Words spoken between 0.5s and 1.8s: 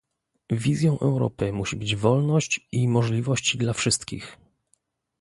Wizją Europy musi